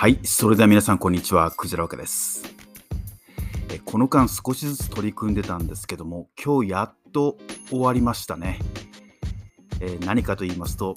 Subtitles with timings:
[0.00, 1.50] はい、それでは皆さん、こんにちは。
[1.50, 2.44] クジラワカです。
[3.84, 7.36] この間、少しずつ取り組んでたんですけども、今日やっと
[7.68, 8.60] 終わりましたね。
[9.80, 10.94] え何かと言いますと、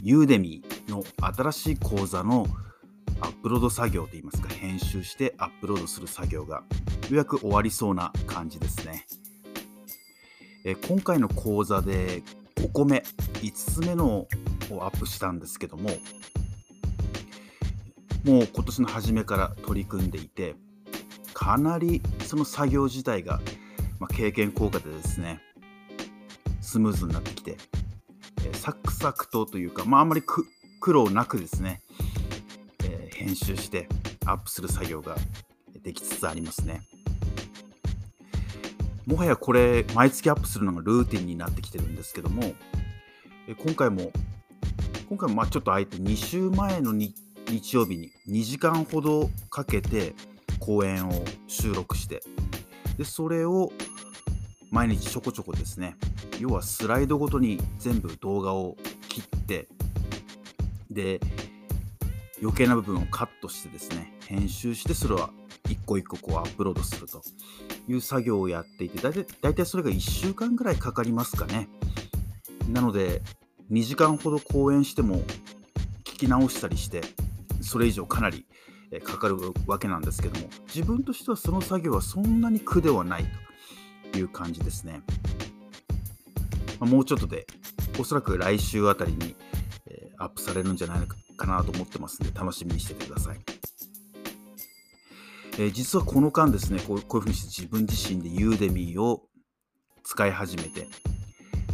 [0.00, 1.02] ユーデミーの
[1.34, 2.46] 新しい講座の
[3.20, 6.62] アップロード作業といいますか、編集してアップロードする作業がよ
[7.10, 9.06] うやく終わりそうな感じですね。
[10.64, 12.22] え今回の講座で
[12.54, 13.02] 5個目、
[13.42, 14.28] 5つ目の
[14.70, 15.90] をアップしたんですけども、
[18.24, 20.54] もう今年の初めから取り組んでいて、
[21.34, 23.40] かなりその作業自体が、
[24.00, 25.42] まあ、経験効果でですね、
[26.62, 27.56] スムーズになってきて、
[28.38, 30.46] えーサクサクとというか、まあ、あんまり苦
[30.92, 31.82] 労なくですね、
[32.84, 33.88] えー編集して
[34.24, 35.16] アップする作業が
[35.82, 36.80] できつつありますね。
[39.06, 42.42] もはやこれ、毎月アップするのがルーティンになってきてるんですけども、
[43.48, 44.12] えー今回も、
[45.10, 47.14] 今回もまあちょっとあえて2週前の日
[47.54, 50.14] 日曜日に2時間ほどかけて
[50.58, 51.12] 講演を
[51.46, 52.20] 収録して
[52.98, 53.70] でそれを
[54.72, 55.94] 毎日ちょこちょこですね
[56.40, 58.76] 要はスライドごとに全部動画を
[59.08, 59.68] 切って
[60.90, 61.20] で
[62.42, 65.30] 余計な部分をカットしてですね編集してそれは
[65.70, 67.22] 一個一個こうアップロードすると。
[67.86, 71.68] いう作業をやっていてだいたいだいたいそれが1週間ぐらいかかりますかね。
[72.70, 73.20] なので
[73.70, 75.16] 2時間ほど講演しても
[76.04, 77.02] 聞き直したりして
[77.64, 78.46] それ以上かなり
[79.02, 83.24] かかるわけなんですけども自分としてはその作業はそんなに苦ではない
[84.12, 85.02] という感じですね、
[86.78, 87.46] まもうちょっとで
[87.98, 89.34] おそらく来週あたりに、
[90.18, 90.98] アップされるんじゃない
[91.36, 93.40] かなと思ってますので楽しみにしててください、
[95.58, 99.22] えー実はこの間ですねこうこういうふうにして自分自身でユーデミーを
[100.04, 100.82] 使い始めて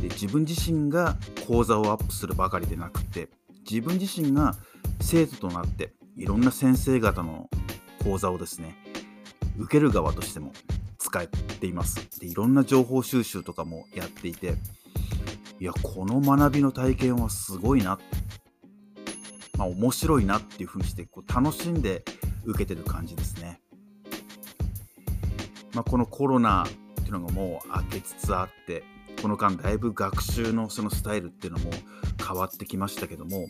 [0.00, 3.28] で自分自身が講座をアップするばかりでなくて
[3.70, 4.56] 自分自身が
[5.00, 7.48] 生徒となっていろんな先生方の
[8.04, 8.76] 講座をですね
[9.58, 10.52] 受ける側としても
[10.98, 12.20] 使っています。
[12.20, 14.54] でいろんな情報収集とかもやっていて
[15.58, 17.98] いやこの学びの体験はすごいな、
[19.58, 22.02] まあ、面白いなっていうふうにしてこう楽しんで
[22.44, 23.60] 受けてる感じですね、
[25.74, 26.68] まあ、このコロナっ
[27.02, 28.84] ていうのがもう明けつつあって
[29.20, 31.70] この間だいぶ学習のそのスタイルっていうのも
[32.26, 33.48] 変わってきましたけども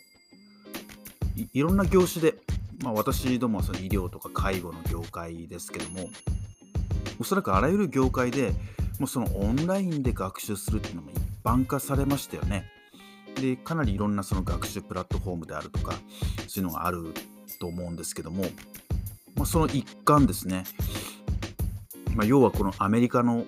[1.52, 2.38] いろんな業種で、
[2.82, 6.08] まあ、私どもはその医療とか介護の業界ですけども
[7.18, 8.52] おそらくあらゆる業界で
[8.98, 12.70] もうそのオンラインで学習するっていうのも一般化されましたよね。
[13.40, 15.94] でかなりいろんなその学習プラットフォームであるとか
[16.48, 17.14] そういうのがある
[17.58, 18.44] と思うんですけども、
[19.36, 20.64] まあ、その一環ですね、
[22.14, 23.44] まあ、要はこのアメリカの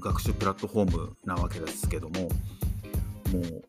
[0.00, 3.64] 学習プラットフォームなわけですけどももう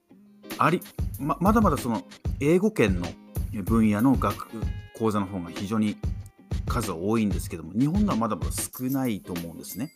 [0.57, 0.81] あり
[1.19, 2.03] ままだまだその
[2.39, 3.07] 英語圏の
[3.63, 4.47] 分野の学
[4.97, 5.97] 講座の方が非常に
[6.67, 9.91] 数は多いんですけども日本のはまだまだ少ないと思うんですね。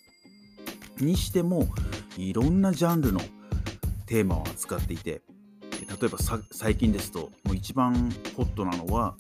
[1.00, 1.68] にしても
[2.18, 3.20] いろんなジャンルの
[4.06, 5.22] テーマを扱っていて
[5.88, 6.18] 例えば
[6.52, 9.16] 最近ですともう一番ホットなのは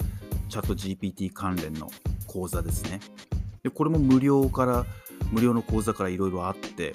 [0.49, 1.89] チャット GPT 関連の
[2.27, 2.99] 講座ですね。
[3.63, 4.85] でこれも無料から
[5.31, 6.93] 無料の講座からいろいろあって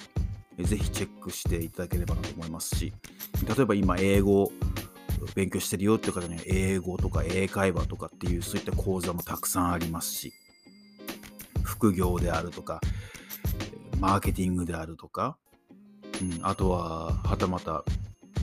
[0.59, 2.93] ぜひチェックしていただければなと思いますし
[3.47, 4.51] 例えば今英語
[5.35, 10.33] 勉強してるよっていう方には英語とか英会話とかっていうそういった講座もたくさんありますし
[11.63, 12.81] 副業であるとか
[13.99, 15.37] マーケティングであるとか、
[16.21, 17.83] うん、あとははたまた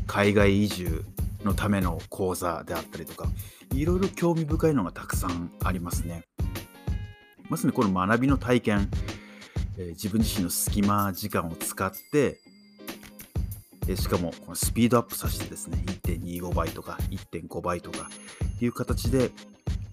[0.07, 1.05] 海外移住
[1.45, 3.29] のための講座であったりとか
[3.73, 6.25] いろいろ興味深いのがたくさんありますね。
[7.51, 8.89] まさにこの学びの体験、
[9.77, 12.39] えー自分自身の隙間時間を使って
[13.87, 18.09] でしかもこのスピードアップさせてですね1.25倍とか1.5倍とか
[18.61, 19.31] いう形で、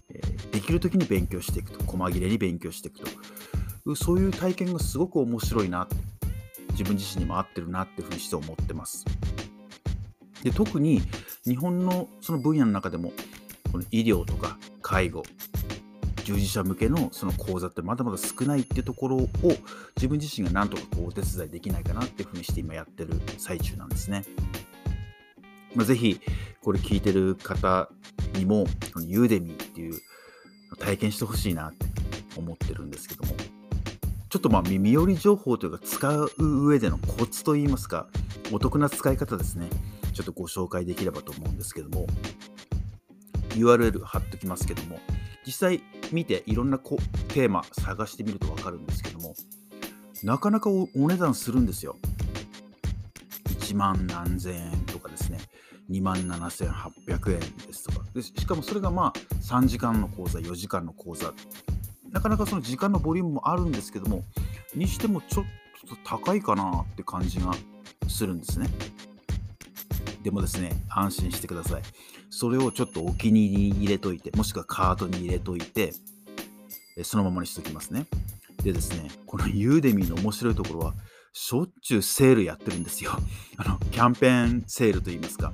[0.10, 0.22] え
[0.52, 3.96] できる時に勉強していくと細切れに勉強していくと。
[3.96, 5.88] そういう体験がすごく面白いな
[6.72, 9.06] 自分自身にも合ってるなっていうふうにして思ってます。
[10.44, 11.02] で特に
[11.46, 13.12] 日本のその分野の中でも
[13.72, 15.24] この医療とか介護
[16.24, 19.30] 従事者向けのその講座ってまだまだ少ないっていうところを
[19.96, 24.24] 自分自身がなんとかこうお手伝いできないかなっていうふうにして今やってる最中なんですね。
[25.76, 26.20] まあ、ぜひ
[26.62, 27.90] これ聞いてる方
[28.36, 28.66] にも
[29.00, 30.00] ユーデミーっていう
[30.80, 31.86] 体験してほしいなって
[32.38, 33.36] 思ってるんですけども。
[34.30, 38.08] ちょっとまあ耳寄り情報というか使う上でのコツといいますか
[38.54, 39.68] お得な使い方ですね。
[40.14, 42.08] ちょっとご紹介できればと思うんですけども。
[43.50, 45.00] URL 貼っときますけども。
[45.46, 46.98] 実際見ていろんなこ
[47.30, 49.36] テーマ探してみると分かるんですけども
[50.24, 51.98] なかなかお値段するんですよ
[53.46, 55.40] 1万何千円とかですね
[55.92, 58.22] 2万7800円ですとかで。
[58.22, 61.34] しかもそれがまあ3時間の講座、4時間の講座。
[62.10, 64.24] なかなかその時間のボリュームもあるんですけども、
[64.74, 65.46] にしてもちょっ
[65.90, 67.52] と高いかなって感じが
[68.08, 68.70] するんですね。
[70.24, 71.82] でもですね、安心してください。
[72.30, 75.94] それをちょっとお気に入りに入れといて、もしくはカートに入れといて、
[77.04, 78.06] そのままにしておきますね。
[78.64, 80.94] でですね、このユーデミーの面白いところは、
[81.34, 83.12] しょっちゅうセールやってるんですよ。
[83.58, 85.54] あの、キャンペーンセールといいますか。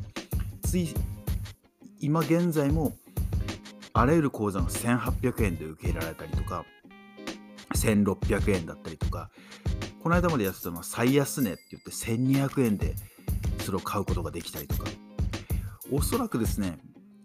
[0.64, 0.94] つい、
[2.00, 2.98] 今現在も、
[3.94, 6.66] あらゆる講座が1800円で受け入れられたりとか、
[7.74, 9.30] 1600円だったりとか、
[10.04, 12.96] この間までやってたのは最安値って言って1200円で
[13.68, 14.90] それを買うことができたりとか、
[15.92, 16.78] おそらくですね、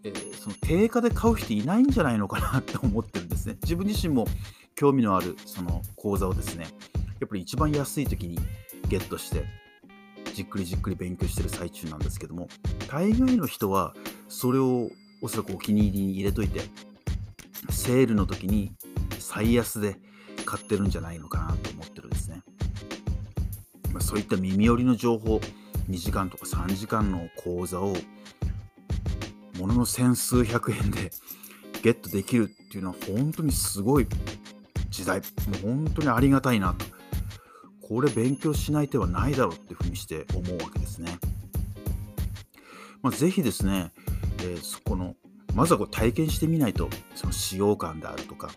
[0.03, 3.55] えー、その定価で買う人いないんじゃないのかなって思ってるんですね。
[3.63, 4.27] 自分自身も
[4.75, 6.65] 興味のあるその講座をですね、
[7.21, 8.37] やっぱり一番安い時に
[8.89, 9.45] ゲットして、
[10.33, 12.49] じっくりじっくり勉強してる最中なんですけども、
[12.89, 13.93] 大概の人は
[14.27, 14.89] それを
[15.21, 16.59] おそらくお気に入りに入れといて、
[17.69, 18.73] セールの時に
[19.17, 19.95] 最安で
[20.43, 22.41] 買ってるんじゃないのかなと思ってるんですね。
[23.93, 25.39] まあ、そういった耳寄りの情報、
[25.89, 27.95] 2時間とか3時間の講座を
[29.59, 31.11] ものの千数百円で
[31.83, 34.07] ゲットできるっていうのは本当にすごい
[34.89, 35.25] 時代、も
[35.57, 36.85] う本当にありがたいなと。
[37.81, 41.19] これ勉強しない手はないだろうっていうふうにして思うわけですね。
[43.01, 43.91] まあ、ぜひですね、
[44.39, 45.15] えー、この
[45.53, 48.49] まずはこう体験してみないとその使用感であるとか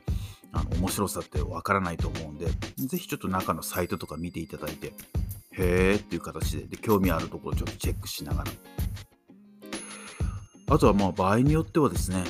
[0.53, 2.47] あの面白さってわからないと思うんで
[2.77, 4.93] ぜひちょっと中のサイトとか見ていただいて
[5.59, 8.51] へーっていう形でで興味あるところをちょっとチェックしながら
[10.69, 12.25] あとはまあ場合によってはですね、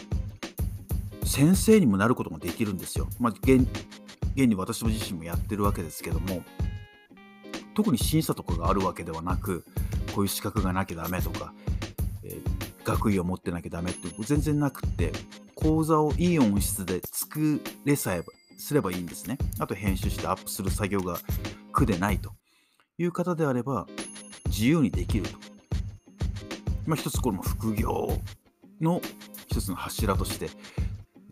[1.25, 3.09] 先生にもなることもできるんですよ。
[3.19, 3.67] まあ、現
[4.35, 6.43] 現に私も自身もやってるわけですけども、
[7.75, 9.65] 特に審査とかがあるわけではなく、
[10.15, 11.55] こういう資格がなきゃダメとか、
[12.25, 12.41] えー、
[12.85, 15.13] 学位を持ってなきゃダメって全然なくって、
[15.55, 18.23] 講座をいい音質で作れさえ
[18.59, 19.39] すればいいんですね。
[19.59, 21.19] あと編集してアップする作業が
[21.73, 22.33] 苦でないと
[22.99, 23.87] いう方であれば、
[24.47, 25.39] 自由にできると。
[26.87, 28.09] まあ、一つこの副業
[28.81, 29.03] の
[29.49, 30.49] 一つの柱として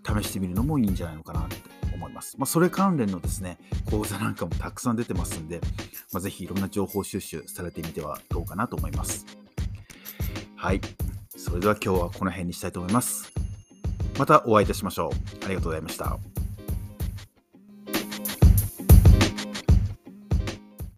[0.05, 1.57] 試してみるのもいいんじゃないのかなって
[1.95, 2.37] 思います。
[2.39, 3.59] まあ、それ関連のですね、
[3.91, 5.61] 講座なんかもたくさん出てますんで、
[6.13, 9.25] まあ、ぜひいろんな情報収集されてみてはどうかなと思います。
[10.57, 10.81] はい。
[11.37, 13.33] それでは今日はこの辺にしたいと思います。
[14.19, 15.45] またお会いいたしましょう。
[15.45, 16.34] ありがとうございました。